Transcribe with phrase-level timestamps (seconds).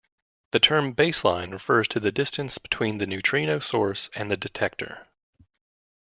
[0.49, 5.05] The term "baseline" refers to the distance between the neutrino source and the detector.